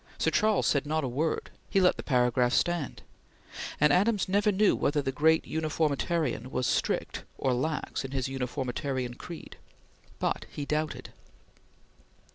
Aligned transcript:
Sir 0.17 0.31
Charles 0.31 0.65
said 0.65 0.87
not 0.87 1.03
a 1.03 1.07
word; 1.07 1.51
he 1.69 1.79
let 1.79 1.95
the 1.95 2.01
paragraph 2.01 2.53
stand; 2.53 3.03
and 3.79 3.93
Adams 3.93 4.27
never 4.27 4.51
knew 4.51 4.75
whether 4.75 4.99
the 4.99 5.11
great 5.11 5.45
Uniformitarian 5.45 6.49
was 6.49 6.65
strict 6.65 7.23
or 7.37 7.53
lax 7.53 8.03
in 8.03 8.09
his 8.09 8.27
uniformitarian 8.27 9.13
creed; 9.13 9.57
but 10.17 10.47
he 10.49 10.65
doubted. 10.65 11.13